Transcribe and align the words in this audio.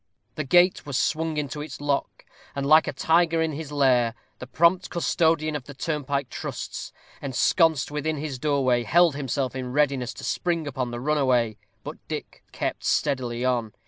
The 0.33 0.43
gate 0.43 0.83
was 0.83 0.97
swung 0.97 1.37
into 1.37 1.61
its 1.61 1.79
lock, 1.79 2.25
and, 2.55 2.65
like 2.65 2.87
a 2.87 2.91
tiger 2.91 3.39
in 3.39 3.51
his 3.51 3.71
lair, 3.71 4.15
the 4.39 4.47
prompt 4.47 4.89
custodian 4.89 5.55
of 5.55 5.65
the 5.65 5.75
turnpike 5.75 6.31
trusts, 6.31 6.91
ensconced 7.21 7.91
within 7.91 8.17
his 8.17 8.39
doorway, 8.39 8.81
held 8.81 9.15
himself 9.15 9.55
in 9.55 9.73
readiness 9.73 10.15
to 10.15 10.23
spring 10.23 10.65
upon 10.65 10.89
the 10.89 10.99
runaway. 10.99 11.55
But 11.83 11.97
Dick 12.07 12.43
kept 12.51 12.83
steadily 12.83 13.45
on. 13.45 13.73